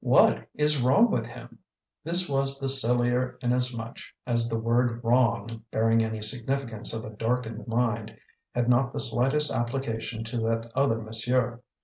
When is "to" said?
10.23-10.37